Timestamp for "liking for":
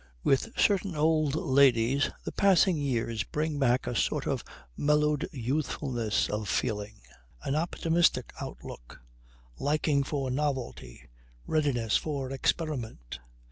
9.59-10.31